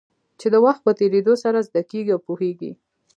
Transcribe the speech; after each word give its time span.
چې 0.39 0.47
د 0.53 0.55
وخت 0.65 0.81
په 0.85 0.91
تېرېدو 0.99 1.33
سره 1.43 1.65
زده 1.67 1.81
کېږي 1.91 2.11
او 2.15 2.21
پوهېږې. 2.27 2.71